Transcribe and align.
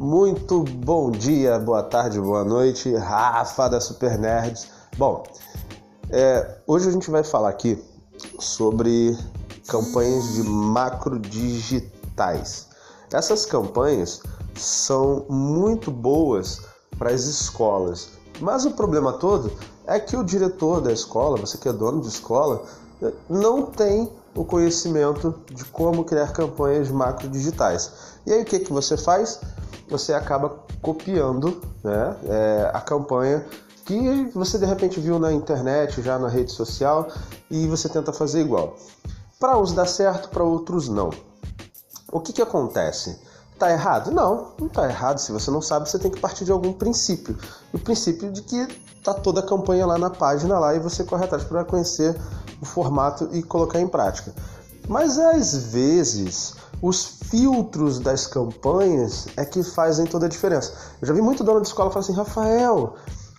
Muito 0.00 0.62
bom 0.62 1.10
dia, 1.10 1.58
boa 1.58 1.82
tarde, 1.82 2.20
boa 2.20 2.44
noite, 2.44 2.94
Rafa 2.94 3.68
da 3.68 3.80
Super 3.80 4.16
Nerds. 4.16 4.68
Bom, 4.96 5.24
é, 6.08 6.58
hoje 6.68 6.88
a 6.88 6.92
gente 6.92 7.10
vai 7.10 7.24
falar 7.24 7.48
aqui 7.48 7.82
sobre 8.38 9.18
campanhas 9.66 10.34
de 10.34 10.44
macro 10.44 11.18
digitais. 11.18 12.68
Essas 13.12 13.44
campanhas 13.44 14.22
são 14.54 15.26
muito 15.28 15.90
boas 15.90 16.62
para 16.96 17.10
as 17.10 17.24
escolas, 17.24 18.10
mas 18.40 18.64
o 18.64 18.70
problema 18.70 19.14
todo 19.14 19.50
é 19.84 19.98
que 19.98 20.16
o 20.16 20.22
diretor 20.22 20.80
da 20.80 20.92
escola, 20.92 21.36
você 21.38 21.58
que 21.58 21.68
é 21.68 21.72
dono 21.72 22.02
de 22.02 22.06
escola, 22.06 22.62
não 23.28 23.62
tem 23.66 24.08
o 24.38 24.44
conhecimento 24.44 25.34
de 25.52 25.64
como 25.64 26.04
criar 26.04 26.32
campanhas 26.32 26.88
macro 26.90 27.28
digitais. 27.28 27.90
E 28.24 28.32
aí 28.32 28.42
o 28.42 28.44
que, 28.44 28.60
que 28.60 28.72
você 28.72 28.96
faz? 28.96 29.40
Você 29.88 30.14
acaba 30.14 30.60
copiando 30.80 31.60
né, 31.82 32.16
é, 32.24 32.70
a 32.72 32.80
campanha 32.80 33.44
que 33.84 34.30
você 34.32 34.56
de 34.56 34.64
repente 34.64 35.00
viu 35.00 35.18
na 35.18 35.32
internet, 35.32 36.00
já 36.02 36.18
na 36.20 36.28
rede 36.28 36.52
social, 36.52 37.08
e 37.50 37.66
você 37.66 37.88
tenta 37.88 38.12
fazer 38.12 38.40
igual. 38.40 38.76
Para 39.40 39.58
uns 39.58 39.72
dá 39.72 39.86
certo, 39.86 40.28
para 40.28 40.44
outros 40.44 40.88
não. 40.88 41.10
O 42.12 42.20
que, 42.20 42.32
que 42.32 42.42
acontece? 42.42 43.18
Tá 43.58 43.72
errado? 43.72 44.12
Não, 44.12 44.52
não 44.58 44.68
tá 44.68 44.88
errado. 44.88 45.18
Se 45.18 45.32
você 45.32 45.50
não 45.50 45.60
sabe, 45.60 45.88
você 45.88 45.98
tem 45.98 46.10
que 46.10 46.20
partir 46.20 46.44
de 46.44 46.52
algum 46.52 46.72
princípio. 46.72 47.36
O 47.72 47.78
princípio 47.78 48.30
de 48.30 48.42
que 48.42 48.66
tá 49.02 49.12
toda 49.12 49.40
a 49.40 49.42
campanha 49.42 49.84
lá 49.84 49.98
na 49.98 50.10
página 50.10 50.58
lá 50.58 50.74
e 50.74 50.78
você 50.78 51.02
corre 51.02 51.24
atrás 51.24 51.42
para 51.42 51.64
conhecer 51.64 52.16
o 52.60 52.64
formato 52.64 53.28
e 53.32 53.42
colocar 53.42 53.80
em 53.80 53.88
prática. 53.88 54.32
Mas 54.86 55.18
às 55.18 55.54
vezes 55.54 56.54
os 56.80 57.04
filtros 57.04 57.98
das 57.98 58.26
campanhas 58.26 59.26
é 59.36 59.44
que 59.44 59.62
fazem 59.62 60.06
toda 60.06 60.26
a 60.26 60.28
diferença. 60.28 60.72
Eu 61.00 61.08
já 61.08 61.14
vi 61.14 61.20
muito 61.20 61.42
dono 61.42 61.60
de 61.60 61.66
escola 61.66 61.90
falar 61.90 62.04
assim, 62.04 62.12
Rafael, 62.12 62.94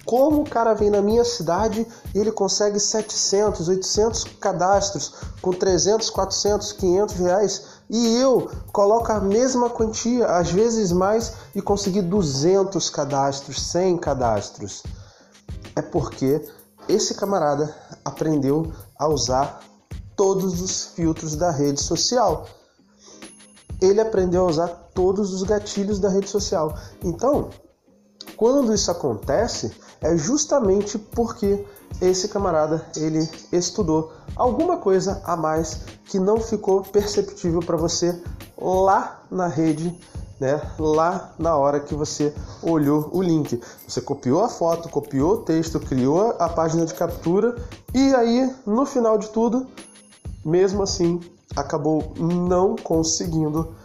como 0.06 0.42
o 0.42 0.50
cara 0.50 0.74
vem 0.74 0.90
na 0.90 1.02
minha 1.02 1.24
cidade 1.24 1.86
e 2.14 2.20
ele 2.20 2.32
consegue 2.32 2.80
700, 2.80 3.68
800 3.68 4.24
cadastros 4.40 5.14
com 5.42 5.52
300, 5.52 6.10
400, 6.10 6.72
500 6.74 7.16
reais 7.16 7.64
e 7.90 8.18
eu 8.18 8.52
coloco 8.72 9.12
a 9.12 9.20
mesma 9.20 9.70
quantia, 9.70 10.28
às 10.28 10.52
vezes 10.52 10.92
mais, 10.92 11.34
e 11.56 11.62
consegui 11.62 12.02
200 12.02 12.90
cadastros, 12.90 13.62
100 13.64 13.98
cadastros. 13.98 14.84
É 15.76 15.82
porque 15.82 16.48
esse 16.88 17.16
camarada 17.16 17.76
aprendeu 18.06 18.72
a 18.98 19.08
usar 19.08 19.62
todos 20.16 20.62
os 20.62 20.86
filtros 20.86 21.36
da 21.36 21.50
rede 21.50 21.82
social. 21.82 22.46
Ele 23.82 24.02
aprendeu 24.02 24.44
a 24.44 24.50
usar 24.50 24.68
todos 24.94 25.34
os 25.34 25.44
gatilhos 25.44 25.98
da 25.98 26.10
rede 26.10 26.30
social. 26.30 26.78
Então, 27.04 27.50
quando 28.40 28.74
isso 28.74 28.90
acontece, 28.90 29.70
é 30.00 30.16
justamente 30.16 30.98
porque 30.98 31.66
esse 32.00 32.30
camarada 32.30 32.86
ele 32.96 33.30
estudou 33.52 34.14
alguma 34.34 34.78
coisa 34.78 35.22
a 35.26 35.36
mais 35.36 35.82
que 36.06 36.18
não 36.18 36.40
ficou 36.40 36.82
perceptível 36.82 37.60
para 37.60 37.76
você 37.76 38.18
lá 38.58 39.24
na 39.30 39.48
rede 39.48 39.94
né, 40.40 40.62
lá 40.80 41.34
na 41.38 41.58
hora 41.58 41.82
que 41.82 41.94
você 41.94 42.34
olhou 42.64 43.10
o 43.12 43.22
link. 43.22 43.62
Você 43.86 44.00
copiou 44.00 44.42
a 44.42 44.48
foto, 44.48 44.88
copiou 44.88 45.34
o 45.34 45.38
texto, 45.40 45.78
criou 45.78 46.34
a 46.40 46.48
página 46.48 46.86
de 46.86 46.94
captura 46.94 47.58
e 47.94 48.16
aí 48.16 48.56
no 48.66 48.86
final 48.86 49.18
de 49.18 49.28
tudo, 49.32 49.68
mesmo 50.46 50.82
assim, 50.82 51.20
acabou 51.58 52.14
não 52.16 52.78
conseguindo 52.78 53.76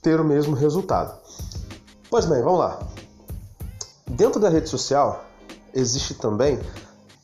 ter 0.00 0.18
o 0.18 0.24
mesmo 0.24 0.56
resultado. 0.56 1.20
Pois 2.08 2.24
bem, 2.24 2.42
vamos 2.42 2.60
lá. 2.60 2.78
Dentro 4.10 4.40
da 4.40 4.48
rede 4.48 4.68
social 4.68 5.24
existe 5.72 6.14
também 6.14 6.58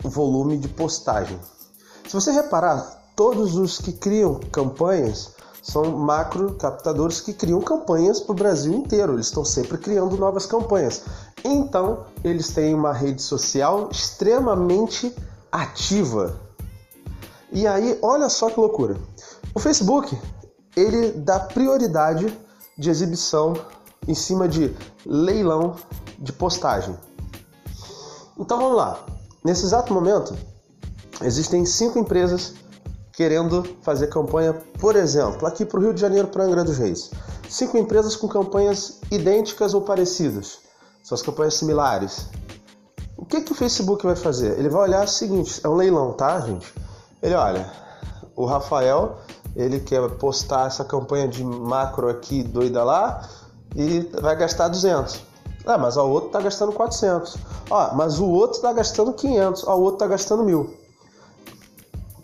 o 0.05 0.09
volume 0.09 0.57
de 0.57 0.69
postagem. 0.69 1.39
Se 2.07 2.15
você 2.15 2.31
reparar, 2.31 3.13
todos 3.17 3.57
os 3.57 3.79
que 3.79 3.93
criam 3.93 4.39
campanhas 4.53 5.35
são 5.61 5.97
macro 5.97 6.55
captadores 6.55 7.21
que 7.21 7.33
criam 7.33 7.61
campanhas 7.61 8.21
para 8.21 8.33
o 8.33 8.37
Brasil 8.37 8.73
inteiro. 8.73 9.15
Eles 9.15 9.27
estão 9.27 9.45
sempre 9.45 9.79
criando 9.79 10.17
novas 10.17 10.47
campanhas. 10.47 11.03
Então, 11.45 12.05
eles 12.23 12.51
têm 12.51 12.73
uma 12.73 12.93
rede 12.93 13.21
social 13.21 13.89
extremamente 13.91 15.13
ativa. 15.51 16.41
E 17.51 17.67
aí, 17.67 17.99
olha 18.01 18.29
só 18.29 18.49
que 18.49 18.61
loucura. 18.61 18.97
O 19.53 19.59
Facebook, 19.59 20.17
ele 20.77 21.11
dá 21.11 21.41
prioridade 21.41 22.33
de 22.79 22.91
exibição 22.91 23.55
em 24.07 24.15
cima 24.15 24.49
de 24.49 24.75
leilão 25.05 25.77
de 26.19 26.33
postagem. 26.33 26.97
Então 28.39 28.59
vamos 28.59 28.77
lá. 28.77 29.05
Nesse 29.45 29.65
exato 29.65 29.93
momento, 29.93 30.37
existem 31.23 31.65
cinco 31.65 31.99
empresas 31.99 32.55
querendo 33.13 33.65
fazer 33.83 34.09
campanha, 34.09 34.53
por 34.79 34.95
exemplo, 34.95 35.47
aqui 35.47 35.65
para 35.65 35.79
o 35.79 35.83
Rio 35.83 35.95
de 35.95 36.01
Janeiro, 36.01 36.29
para 36.29 36.45
Angra 36.45 36.63
dos 36.63 36.77
Reis. 36.77 37.11
Cinco 37.49 37.79
empresas 37.79 38.15
com 38.15 38.29
campanhas 38.29 39.01
idênticas 39.11 39.73
ou 39.73 39.81
parecidas, 39.81 40.59
são 41.03 41.15
as 41.15 41.23
campanhas 41.23 41.55
similares. 41.55 42.27
O 43.17 43.25
que, 43.25 43.41
que 43.41 43.53
o 43.53 43.55
Facebook 43.55 44.05
vai 44.05 44.17
fazer? 44.17 44.59
Ele 44.59 44.69
vai 44.69 44.83
olhar 44.83 45.05
o 45.05 45.09
seguinte, 45.09 45.61
é 45.65 45.69
um 45.69 45.75
leilão, 45.75 46.13
tá, 46.13 46.39
gente? 46.41 46.75
Ele 47.23 47.35
olha, 47.35 47.73
o 48.35 48.45
Rafael, 48.45 49.17
ele 49.55 49.81
quer 49.81 50.07
postar 50.17 50.67
essa 50.67 50.85
campanha 50.85 51.27
de 51.27 51.43
macro 51.43 52.11
aqui 52.11 52.43
doida 52.43 52.85
lá 52.85 53.27
e 53.75 54.01
vai 54.21 54.37
gastar 54.37 54.69
200. 54.69 55.21
Ah, 55.67 55.79
mas 55.79 55.97
o 55.97 56.09
outro 56.09 56.31
tá 56.31 56.41
gastando 56.41 56.73
400. 56.73 57.37
Ó, 57.71 57.95
mas 57.95 58.21
o 58.21 58.27
outro 58.27 58.61
tá 58.61 58.73
gastando 58.73 59.13
500. 59.13 59.67
Ó, 59.67 59.77
o 59.77 59.83
outro 59.83 59.99
tá 59.99 60.07
gastando 60.07 60.45
mil 60.45 60.87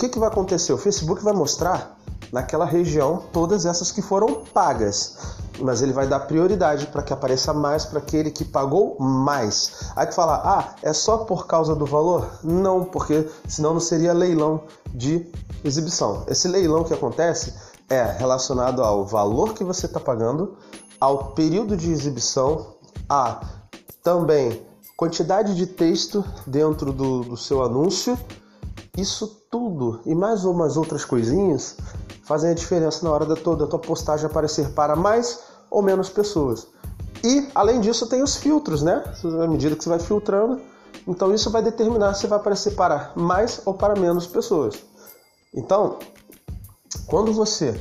que, 0.03 0.08
que 0.08 0.19
vai 0.19 0.28
acontecer? 0.28 0.72
O 0.72 0.78
Facebook 0.78 1.22
vai 1.22 1.32
mostrar 1.32 1.97
naquela 2.32 2.64
região 2.64 3.22
todas 3.32 3.64
essas 3.64 3.92
que 3.92 4.03
foram 4.03 4.42
pagas, 4.53 5.16
mas 5.60 5.80
ele 5.80 5.92
vai 5.92 6.08
dar 6.08 6.20
prioridade 6.20 6.88
para 6.88 7.03
que 7.03 7.12
apareça 7.12 7.53
mais 7.53 7.84
para 7.84 8.00
aquele 8.00 8.30
que 8.32 8.44
pagou 8.44 8.97
mais. 8.98 9.92
Aí 9.94 10.06
tu 10.06 10.14
fala, 10.14 10.42
ah, 10.44 10.74
é 10.82 10.92
só 10.92 11.19
por 11.19 11.47
causa 11.47 11.76
do 11.76 11.86
valor? 11.86 12.28
Não, 12.42 12.84
porque 12.84 13.28
senão 13.47 13.74
não 13.74 13.80
seria 13.80 14.12
leilão 14.12 14.62
de 14.92 15.24
exibição. 15.62 16.24
Esse 16.26 16.48
leilão 16.48 16.82
que 16.82 16.94
acontece 16.94 17.54
é 17.88 18.03
relacionado 18.03 18.82
ao 18.82 19.04
valor 19.04 19.54
que 19.54 19.62
você 19.62 19.86
está 19.86 20.00
pagando, 20.00 20.56
ao 21.03 21.33
período 21.33 21.77
de 21.77 21.91
exibição, 21.91 22.77
a 23.09 23.45
também 24.05 24.65
quantidade 24.97 25.57
de 25.57 25.67
texto 25.67 26.25
dentro 26.47 26.93
do, 26.93 27.25
do 27.25 27.37
seu 27.37 27.61
anúncio 27.61 28.17
isso 28.97 29.27
tudo 29.51 30.01
e 30.07 30.15
mais 30.15 30.45
umas 30.45 30.77
outras 30.77 31.05
coisinhas 31.05 31.77
fazem 32.23 32.51
a 32.51 32.55
diferença 32.55 33.05
na 33.05 33.11
hora 33.11 33.27
da 33.27 33.35
tua, 33.35 33.57
da 33.57 33.67
tua 33.67 33.81
postagem 33.81 34.27
aparecer 34.27 34.71
para 34.75 34.95
mais 34.95 35.41
ou 35.69 35.83
menos 35.83 36.09
pessoas. 36.09 36.69
E 37.25 37.49
além 37.53 37.81
disso 37.81 38.07
tem 38.07 38.23
os 38.23 38.37
filtros, 38.37 38.81
né? 38.81 39.03
À 39.43 39.49
medida 39.49 39.75
que 39.75 39.83
você 39.83 39.91
vai 39.91 39.99
filtrando, 39.99 40.61
então 41.09 41.34
isso 41.34 41.51
vai 41.51 41.63
determinar 41.63 42.15
se 42.15 42.29
vai 42.29 42.39
aparecer 42.39 42.77
para 42.77 43.11
mais 43.17 43.61
ou 43.65 43.75
para 43.75 43.99
menos 43.99 44.29
pessoas. 44.29 44.77
Então, 45.53 45.99
quando 47.09 47.33
você 47.33 47.81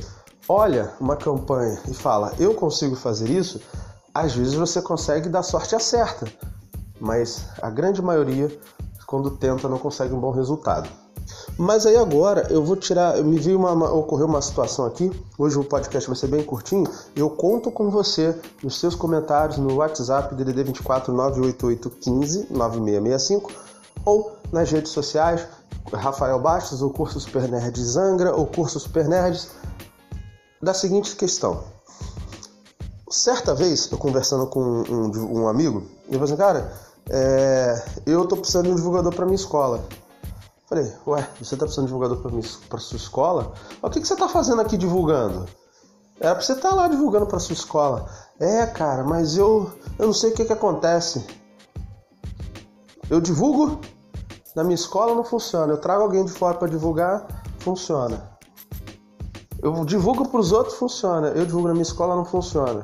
olha 0.52 0.92
uma 1.00 1.16
campanha 1.16 1.80
e 1.88 1.94
fala 1.94 2.34
eu 2.38 2.54
consigo 2.54 2.94
fazer 2.94 3.30
isso, 3.30 3.58
às 4.14 4.34
vezes 4.34 4.52
você 4.52 4.82
consegue 4.82 5.28
dar 5.30 5.42
sorte 5.42 5.74
a 5.74 5.80
certa, 5.80 6.26
mas 7.00 7.46
a 7.62 7.70
grande 7.70 8.02
maioria, 8.02 8.54
quando 9.06 9.30
tenta, 9.30 9.66
não 9.68 9.78
consegue 9.78 10.12
um 10.12 10.20
bom 10.20 10.30
resultado. 10.30 10.88
Mas 11.56 11.86
aí 11.86 11.96
agora 11.96 12.46
eu 12.50 12.62
vou 12.62 12.76
tirar, 12.76 13.16
me 13.22 13.38
vi 13.38 13.54
uma, 13.54 13.72
uma, 13.72 13.92
ocorreu 13.92 14.26
uma 14.26 14.42
situação 14.42 14.84
aqui. 14.84 15.10
Hoje 15.38 15.58
o 15.58 15.64
podcast 15.64 16.08
vai 16.08 16.16
ser 16.16 16.26
bem 16.26 16.42
curtinho. 16.42 16.86
Eu 17.14 17.30
conto 17.30 17.70
com 17.70 17.90
você 17.90 18.36
nos 18.62 18.78
seus 18.78 18.94
comentários 18.94 19.56
no 19.58 19.76
WhatsApp 19.76 20.34
DDD 20.34 20.64
24 20.64 21.12
988 21.12 21.90
15 21.90 22.46
9665 22.50 23.50
ou 24.04 24.32
nas 24.50 24.70
redes 24.70 24.92
sociais 24.92 25.46
Rafael 25.92 26.38
Bastos, 26.38 26.82
o 26.82 26.90
curso 26.90 27.20
Super 27.20 27.48
Nerds 27.48 27.96
Angra, 27.96 28.34
ou 28.34 28.46
curso 28.46 28.80
Super 28.80 29.08
Nerds, 29.08 29.50
da 30.62 30.72
seguinte 30.72 31.16
questão. 31.16 31.64
Certa 33.10 33.54
vez, 33.54 33.90
eu 33.90 33.98
conversando 33.98 34.46
com 34.46 34.60
um, 34.60 35.42
um 35.42 35.48
amigo, 35.48 35.82
ele 36.06 36.12
falou 36.12 36.24
assim, 36.24 36.36
cara, 36.36 36.72
é, 37.10 37.84
eu 38.06 38.26
tô 38.26 38.36
precisando 38.36 38.66
de 38.66 38.72
um 38.72 38.76
divulgador 38.76 39.14
para 39.14 39.26
minha 39.26 39.36
escola. 39.36 39.84
Falei, 40.68 40.90
ué, 41.06 41.28
você 41.38 41.56
tá 41.56 41.66
precisando 41.66 41.86
de 41.86 41.92
divulgador 41.92 42.18
para 42.68 42.78
sua 42.78 42.96
escola? 42.96 43.52
O 43.82 43.90
que, 43.90 44.00
que 44.00 44.06
você 44.06 44.16
tá 44.16 44.28
fazendo 44.28 44.62
aqui 44.62 44.78
divulgando? 44.78 45.46
Era 46.18 46.34
pra 46.34 46.42
você 46.42 46.52
estar 46.52 46.70
tá 46.70 46.74
lá 46.74 46.88
divulgando 46.88 47.26
para 47.26 47.38
sua 47.40 47.52
escola. 47.52 48.08
É, 48.40 48.64
cara, 48.64 49.04
mas 49.04 49.36
eu, 49.36 49.70
eu 49.98 50.06
não 50.06 50.14
sei 50.14 50.30
o 50.30 50.34
que, 50.34 50.44
que 50.44 50.52
acontece. 50.52 51.26
Eu 53.10 53.20
divulgo, 53.20 53.80
na 54.56 54.62
minha 54.62 54.76
escola 54.76 55.14
não 55.14 55.24
funciona. 55.24 55.72
Eu 55.72 55.78
trago 55.78 56.02
alguém 56.02 56.24
de 56.24 56.32
fora 56.32 56.56
para 56.56 56.68
divulgar, 56.68 57.26
funciona. 57.58 58.31
Eu 59.62 59.84
divulgo 59.84 60.28
para 60.28 60.40
os 60.40 60.50
outros, 60.50 60.76
funciona. 60.76 61.28
Eu 61.28 61.46
divulgo 61.46 61.68
na 61.68 61.74
minha 61.74 61.82
escola, 61.82 62.16
não 62.16 62.24
funciona. 62.24 62.82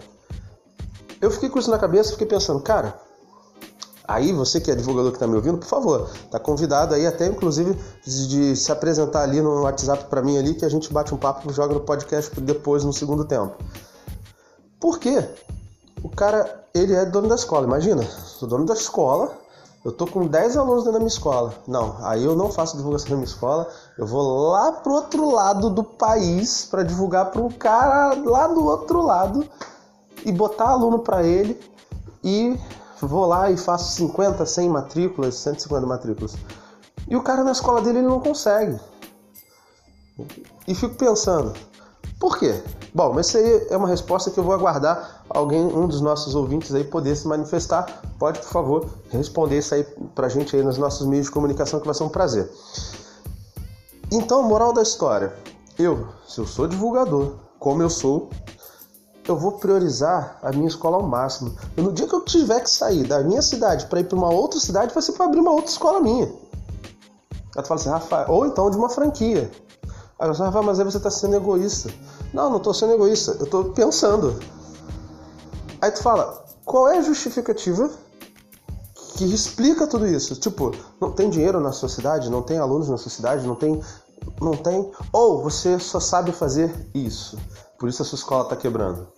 Eu 1.21 1.31
fiquei 1.31 1.49
com 1.49 1.59
isso 1.59 1.71
na 1.71 1.79
cabeça, 1.79 2.13
fiquei 2.13 2.27
pensando, 2.27 2.61
cara, 2.61 2.95
Aí 4.09 4.33
você 4.33 4.59
que 4.59 4.71
é 4.71 4.75
divulgador 4.75 5.11
que 5.11 5.17
está 5.17 5.27
me 5.27 5.35
ouvindo, 5.35 5.59
por 5.59 5.67
favor, 5.67 6.11
tá 6.31 6.41
convidado 6.41 6.95
aí 6.95 7.07
até 7.07 7.27
inclusive 7.27 7.79
de, 8.03 8.29
de 8.29 8.57
se 8.57 8.73
apresentar 8.73 9.21
ali 9.21 9.43
no 9.43 9.65
WhatsApp 9.65 10.07
para 10.07 10.23
mim 10.23 10.39
ali 10.39 10.55
que 10.55 10.65
a 10.65 10.69
gente 10.71 10.91
bate 10.91 11.15
um 11.15 11.19
papo 11.19 11.53
joga 11.53 11.75
no 11.75 11.81
podcast 11.81 12.41
depois 12.41 12.85
no 12.85 12.93
segundo 12.95 13.27
tempo. 13.27 13.55
Por 14.81 14.99
quê? 14.99 15.23
O 16.03 16.09
cara, 16.09 16.65
ele 16.73 16.95
é 16.95 17.05
dono 17.05 17.29
da 17.29 17.35
escola, 17.35 17.67
imagina, 17.67 18.03
sou 18.03 18.49
dono 18.49 18.65
da 18.65 18.73
escola, 18.73 19.37
eu 19.85 19.93
tô 19.93 20.07
com 20.07 20.27
10 20.27 20.57
alunos 20.57 20.85
dentro 20.85 20.93
da 20.93 20.99
minha 21.01 21.09
escola. 21.09 21.53
Não, 21.67 21.99
aí 22.01 22.25
eu 22.25 22.35
não 22.35 22.51
faço 22.51 22.79
divulgação 22.79 23.11
na 23.11 23.17
minha 23.17 23.27
escola, 23.27 23.69
eu 23.99 24.07
vou 24.07 24.51
lá 24.53 24.71
pro 24.71 24.93
outro 24.93 25.29
lado 25.29 25.69
do 25.69 25.83
país 25.83 26.65
para 26.65 26.85
divulgar 26.85 27.33
para 27.33 27.43
um 27.43 27.51
cara 27.51 28.15
lá 28.15 28.47
do 28.47 28.65
outro 28.65 29.03
lado 29.03 29.45
e 30.25 30.31
botar 30.31 30.69
aluno 30.69 31.01
para 31.01 31.25
ele 31.25 31.61
e 32.23 32.57
vou 33.03 33.27
lá 33.27 33.51
e 33.51 33.57
faço 33.57 33.93
50, 33.97 34.47
100 34.47 34.69
matrículas, 34.69 35.35
150 35.35 35.85
matrículas. 35.85 36.37
E 37.09 37.17
o 37.17 37.23
cara 37.25 37.43
na 37.43 37.51
escola 37.51 37.83
dele 37.83 37.99
ele 37.99 38.07
não 38.07 38.21
consegue. 38.21 38.79
E 40.69 40.75
fico 40.77 40.95
pensando, 40.95 41.53
por 42.21 42.39
quê? 42.39 42.63
Bom, 42.95 43.13
mas 43.13 43.27
isso 43.27 43.39
aí 43.39 43.67
é 43.69 43.77
uma 43.77 43.89
resposta 43.89 44.31
que 44.31 44.39
eu 44.39 44.45
vou 44.45 44.55
aguardar 44.55 45.23
alguém, 45.29 45.61
um 45.61 45.89
dos 45.89 46.01
nossos 46.01 46.37
ouvintes 46.37 46.73
aí 46.73 46.85
poder 46.85 47.17
se 47.17 47.27
manifestar. 47.27 48.03
Pode, 48.17 48.39
por 48.39 48.49
favor, 48.49 48.89
responder 49.11 49.59
isso 49.59 49.75
aí 49.75 49.83
pra 50.15 50.29
gente 50.29 50.55
aí 50.55 50.63
nos 50.63 50.79
nossos 50.79 51.05
meios 51.05 51.27
de 51.27 51.33
comunicação 51.33 51.81
que 51.81 51.87
vai 51.87 51.95
ser 51.95 52.05
um 52.05 52.09
prazer. 52.09 52.49
Então, 54.11 54.43
moral 54.43 54.73
da 54.73 54.83
história. 54.83 55.35
Eu, 55.79 56.09
se 56.27 56.41
eu 56.41 56.47
sou 56.47 56.67
divulgador, 56.67 57.35
como 57.59 57.83
eu 57.83 57.91
sou, 57.91 58.31
eu 59.27 59.37
vou 59.37 59.53
priorizar 59.53 60.39
a 60.43 60.51
minha 60.51 60.67
escola 60.67 60.97
ao 60.97 61.03
máximo. 61.03 61.55
E 61.77 61.83
no 61.83 61.93
dia 61.93 62.07
que 62.07 62.15
eu 62.15 62.25
tiver 62.25 62.61
que 62.61 62.71
sair 62.71 63.05
da 63.05 63.21
minha 63.23 63.43
cidade 63.43 63.87
para 63.87 64.01
ir 64.01 64.05
para 64.05 64.17
uma 64.17 64.31
outra 64.31 64.59
cidade, 64.59 64.95
vai 64.95 65.03
ser 65.03 65.13
para 65.13 65.27
abrir 65.27 65.41
uma 65.41 65.51
outra 65.51 65.71
escola 65.71 66.01
minha. 66.01 66.27
Aí 67.57 67.63
tu 67.63 67.69
fala 67.69 67.81
assim, 67.81 67.91
Rafael, 67.91 68.31
ou 68.31 68.47
então 68.47 68.71
de 68.71 68.77
uma 68.77 68.89
franquia. 68.89 69.51
Aí 70.19 70.29
você, 70.29 70.43
Rafael, 70.43 70.65
mas 70.65 70.79
aí 70.79 70.85
você 70.85 70.97
está 70.97 71.11
sendo 71.11 71.37
egoísta. 71.37 71.91
Não, 72.33 72.49
não 72.49 72.57
estou 72.57 72.73
sendo 72.73 72.95
egoísta, 72.95 73.37
eu 73.39 73.45
estou 73.45 73.65
pensando. 73.73 74.39
Aí 75.81 75.91
tu 75.91 76.03
fala, 76.03 76.45
qual 76.65 76.89
é 76.89 76.99
a 76.99 77.03
justificativa 77.03 77.91
que 79.19 79.25
explica 79.25 79.85
tudo 79.85 80.07
isso? 80.07 80.37
Tipo, 80.37 80.73
não 81.01 81.11
tem 81.11 81.29
dinheiro 81.29 81.59
na 81.59 81.73
sua 81.73 81.89
cidade, 81.89 82.31
não 82.31 82.41
tem 82.41 82.59
alunos 82.59 82.89
na 82.89 82.97
sua 82.97 83.11
cidade, 83.11 83.45
não 83.45 83.57
tem. 83.57 83.81
Não 84.41 84.53
tem. 84.53 84.91
Ou 85.13 85.43
você 85.43 85.79
só 85.79 85.99
sabe 85.99 86.31
fazer 86.31 86.89
isso. 86.95 87.37
Por 87.79 87.89
isso 87.89 88.01
a 88.03 88.05
sua 88.05 88.17
escola 88.17 88.45
está 88.45 88.55
quebrando. 88.55 89.09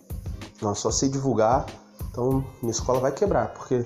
Não, 0.59 0.73
só 0.73 0.89
sei 0.89 1.09
divulgar, 1.09 1.65
então 2.09 2.43
minha 2.61 2.71
escola 2.71 2.99
vai 2.99 3.11
quebrar, 3.11 3.53
porque 3.53 3.85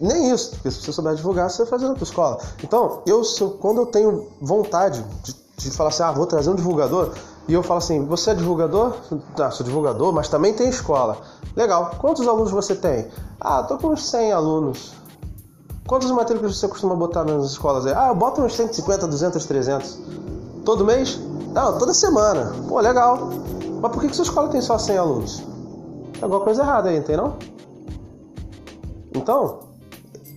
nem 0.00 0.30
isso, 0.32 0.50
porque 0.50 0.70
se 0.70 0.80
você 0.80 0.92
souber 0.92 1.14
divulgar, 1.14 1.50
você 1.50 1.62
vai 1.62 1.70
fazer 1.70 1.88
na 1.88 1.94
tua 1.94 2.04
escola. 2.04 2.38
Então, 2.62 3.02
eu, 3.06 3.22
quando 3.60 3.78
eu 3.78 3.86
tenho 3.86 4.28
vontade 4.40 5.04
de, 5.24 5.34
de 5.56 5.70
falar 5.70 5.90
assim, 5.90 6.02
ah, 6.02 6.12
vou 6.12 6.26
trazer 6.26 6.50
um 6.50 6.54
divulgador, 6.54 7.14
e 7.48 7.54
eu 7.54 7.62
falo 7.62 7.78
assim, 7.78 8.04
você 8.04 8.30
é 8.30 8.34
divulgador? 8.34 8.94
Ah, 9.40 9.50
sou 9.50 9.64
divulgador, 9.64 10.12
mas 10.12 10.28
também 10.28 10.52
tem 10.52 10.68
escola. 10.68 11.16
Legal, 11.56 11.96
quantos 11.98 12.28
alunos 12.28 12.52
você 12.52 12.76
tem? 12.76 13.08
Ah, 13.40 13.62
tô 13.62 13.78
com 13.78 13.88
uns 13.88 14.06
100 14.08 14.32
alunos. 14.32 14.97
Quantas 15.88 16.10
matrículas 16.10 16.58
você 16.58 16.68
costuma 16.68 16.94
botar 16.94 17.24
nas 17.24 17.46
escolas 17.46 17.86
aí? 17.86 17.94
Ah, 17.94 18.08
eu 18.08 18.14
boto 18.14 18.42
uns 18.42 18.54
150, 18.54 19.06
200, 19.06 19.46
300. 19.46 19.98
Todo 20.62 20.84
mês? 20.84 21.18
Não, 21.54 21.78
toda 21.78 21.94
semana. 21.94 22.52
Pô, 22.68 22.78
legal. 22.78 23.30
Mas 23.80 23.90
por 23.90 24.02
que, 24.02 24.08
que 24.08 24.14
sua 24.14 24.26
escola 24.26 24.48
tem 24.48 24.60
só 24.60 24.76
100 24.76 24.98
alunos? 24.98 25.38
Tem 26.12 26.22
alguma 26.22 26.42
coisa 26.42 26.60
errada 26.62 26.90
aí, 26.90 27.00
tem 27.00 27.16
não? 27.16 27.38
Então, 29.14 29.60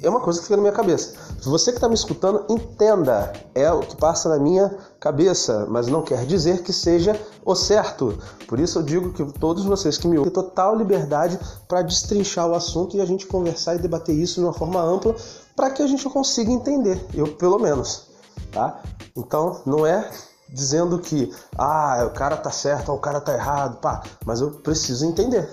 é 0.02 0.10
uma 0.10 0.22
coisa 0.22 0.40
que 0.40 0.46
fica 0.46 0.56
na 0.56 0.62
minha 0.62 0.74
cabeça. 0.74 1.16
Você 1.44 1.72
que 1.72 1.78
está 1.78 1.90
me 1.90 1.96
escutando, 1.96 2.46
entenda, 2.48 3.34
é 3.54 3.72
o 3.72 3.80
que 3.80 3.96
passa 3.96 4.30
na 4.30 4.38
minha 4.38 4.78
cabeça, 5.00 5.66
mas 5.68 5.88
não 5.88 6.02
quer 6.02 6.26
dizer 6.26 6.62
que 6.62 6.72
seja 6.72 7.20
o 7.44 7.56
certo. 7.56 8.18
Por 8.48 8.60
isso 8.60 8.80
eu 8.80 8.84
digo 8.84 9.12
que 9.12 9.26
todos 9.40 9.66
vocês 9.66 9.98
que 9.98 10.08
me 10.08 10.18
ouvem 10.18 10.32
têm 10.32 10.44
total 10.44 10.76
liberdade 10.76 11.40
para 11.68 11.82
destrinchar 11.82 12.48
o 12.48 12.54
assunto 12.54 12.96
e 12.96 13.02
a 13.02 13.06
gente 13.06 13.26
conversar 13.26 13.76
e 13.76 13.80
debater 13.80 14.16
isso 14.16 14.36
de 14.36 14.46
uma 14.46 14.54
forma 14.54 14.80
ampla 14.82 15.16
para 15.62 15.70
que 15.70 15.84
a 15.84 15.88
gente 15.88 16.10
consiga 16.10 16.52
entender, 16.52 17.06
eu 17.14 17.36
pelo 17.36 17.60
menos, 17.60 18.08
tá? 18.52 18.82
Então, 19.16 19.62
não 19.64 19.86
é 19.86 20.10
dizendo 20.50 20.98
que 20.98 21.32
ah, 21.56 22.04
o 22.08 22.16
cara 22.16 22.36
tá 22.36 22.50
certo 22.50 22.90
ou 22.90 22.98
o 22.98 23.00
cara 23.00 23.22
tá 23.22 23.32
errado, 23.36 23.78
pá, 23.78 24.02
mas 24.26 24.42
eu 24.42 24.50
preciso 24.50 25.06
entender. 25.06 25.48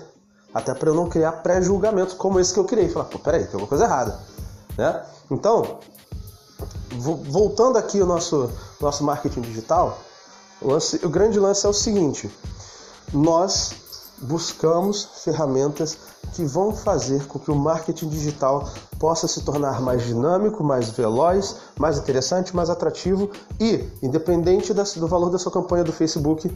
Até 0.51 0.73
para 0.73 0.89
eu 0.89 0.95
não 0.95 1.07
criar 1.07 1.43
pré-julgamentos 1.43 2.15
como 2.15 2.39
esse 2.39 2.51
que 2.51 2.59
eu 2.59 2.65
criei. 2.65 2.89
Falar, 2.89 3.05
pô, 3.05 3.19
peraí, 3.19 3.41
tem 3.41 3.53
alguma 3.53 3.67
coisa 3.67 3.83
errada. 3.83 4.19
Né? 4.75 5.05
Então, 5.29 5.77
voltando 6.97 7.77
aqui 7.77 8.01
ao 8.01 8.07
nosso, 8.07 8.49
nosso 8.81 9.03
marketing 9.03 9.41
digital, 9.41 9.99
o, 10.59 10.71
lance, 10.71 11.05
o 11.05 11.09
grande 11.09 11.39
lance 11.39 11.67
é 11.67 11.69
o 11.69 11.73
seguinte: 11.73 12.35
nós 13.13 13.73
buscamos 14.17 15.03
ferramentas 15.23 15.99
que 16.33 16.43
vão 16.45 16.73
fazer 16.73 17.25
com 17.27 17.39
que 17.39 17.51
o 17.51 17.55
marketing 17.55 18.09
digital 18.09 18.69
possa 18.97 19.27
se 19.27 19.41
tornar 19.43 19.81
mais 19.81 20.03
dinâmico, 20.03 20.63
mais 20.63 20.89
veloz, 20.89 21.57
mais 21.77 21.97
interessante, 21.97 22.55
mais 22.55 22.69
atrativo 22.69 23.29
e, 23.59 23.87
independente 24.01 24.73
do 24.73 25.07
valor 25.07 25.29
da 25.29 25.37
sua 25.37 25.51
campanha 25.51 25.83
do 25.83 25.93
Facebook, 25.93 26.51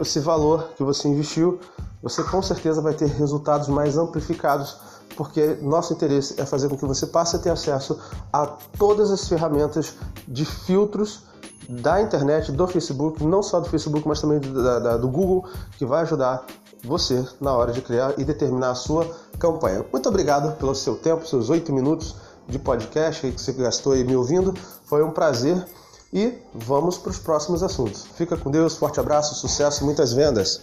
esse 0.00 0.20
valor 0.20 0.70
que 0.76 0.82
você 0.82 1.08
investiu, 1.08 1.60
você 2.02 2.22
com 2.22 2.42
certeza 2.42 2.80
vai 2.80 2.94
ter 2.94 3.06
resultados 3.06 3.68
mais 3.68 3.96
amplificados, 3.96 4.76
porque 5.16 5.58
nosso 5.60 5.92
interesse 5.92 6.40
é 6.40 6.46
fazer 6.46 6.68
com 6.68 6.76
que 6.76 6.86
você 6.86 7.06
passe 7.06 7.36
a 7.36 7.38
ter 7.38 7.50
acesso 7.50 7.98
a 8.32 8.46
todas 8.46 9.10
as 9.10 9.28
ferramentas 9.28 9.94
de 10.26 10.44
filtros 10.44 11.24
da 11.68 12.02
internet, 12.02 12.50
do 12.50 12.66
Facebook, 12.66 13.24
não 13.24 13.42
só 13.42 13.60
do 13.60 13.68
Facebook, 13.68 14.06
mas 14.06 14.20
também 14.20 14.40
do, 14.40 14.62
da, 14.62 14.96
do 14.96 15.08
Google, 15.08 15.44
que 15.78 15.86
vai 15.86 16.02
ajudar 16.02 16.44
você 16.82 17.24
na 17.40 17.52
hora 17.54 17.72
de 17.72 17.80
criar 17.80 18.14
e 18.18 18.24
determinar 18.24 18.70
a 18.70 18.74
sua 18.74 19.06
campanha. 19.38 19.84
Muito 19.92 20.08
obrigado 20.08 20.56
pelo 20.56 20.74
seu 20.74 20.96
tempo, 20.96 21.26
seus 21.26 21.48
oito 21.48 21.72
minutos 21.72 22.14
de 22.48 22.58
podcast 22.58 23.30
que 23.30 23.40
você 23.40 23.52
gastou 23.52 23.92
aí 23.92 24.04
me 24.04 24.16
ouvindo. 24.16 24.54
Foi 24.84 25.02
um 25.02 25.10
prazer 25.10 25.64
e 26.12 26.34
vamos 26.54 26.98
para 26.98 27.10
os 27.10 27.18
próximos 27.18 27.62
assuntos. 27.62 28.06
Fica 28.16 28.36
com 28.36 28.50
Deus, 28.50 28.76
forte 28.76 29.00
abraço, 29.00 29.34
sucesso, 29.34 29.84
muitas 29.84 30.12
vendas. 30.12 30.60